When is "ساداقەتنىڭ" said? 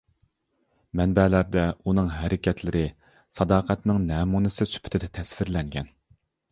3.39-4.03